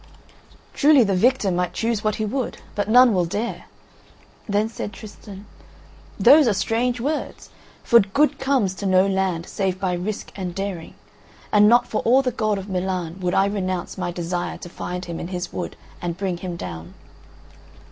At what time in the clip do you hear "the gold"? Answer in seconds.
12.23-12.57